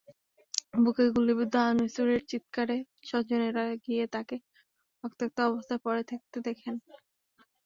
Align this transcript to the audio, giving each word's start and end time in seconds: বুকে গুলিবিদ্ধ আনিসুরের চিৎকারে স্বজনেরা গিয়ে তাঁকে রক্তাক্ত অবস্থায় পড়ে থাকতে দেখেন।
বুকে 0.77 1.05
গুলিবিদ্ধ 1.15 1.55
আনিসুরের 1.65 2.21
চিৎকারে 2.29 2.77
স্বজনেরা 3.09 3.65
গিয়ে 3.85 4.03
তাঁকে 4.13 4.37
রক্তাক্ত 5.03 5.37
অবস্থায় 5.49 5.81
পড়ে 5.85 6.03
থাকতে 6.11 6.37
দেখেন। 6.47 6.75